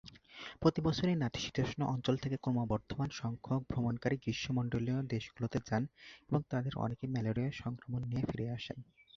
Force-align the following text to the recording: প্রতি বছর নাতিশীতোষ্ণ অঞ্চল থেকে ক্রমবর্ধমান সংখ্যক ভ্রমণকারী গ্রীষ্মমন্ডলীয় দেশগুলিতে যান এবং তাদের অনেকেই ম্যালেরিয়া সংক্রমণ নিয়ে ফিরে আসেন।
প্রতি 0.61 0.79
বছর 0.81 1.05
নাতিশীতোষ্ণ 1.15 1.79
অঞ্চল 1.85 2.15
থেকে 2.17 2.37
ক্রমবর্ধমান 2.37 3.09
সংখ্যক 3.13 3.61
ভ্রমণকারী 3.69 4.15
গ্রীষ্মমন্ডলীয় 4.17 4.99
দেশগুলিতে 5.05 5.57
যান 5.67 5.83
এবং 6.27 6.39
তাদের 6.49 6.73
অনেকেই 6.75 7.11
ম্যালেরিয়া 7.11 7.51
সংক্রমণ 7.63 8.01
নিয়ে 8.05 8.25
ফিরে 8.29 8.45
আসেন। 8.49 8.77